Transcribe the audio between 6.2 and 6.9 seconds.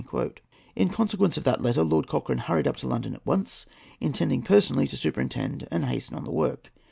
the work.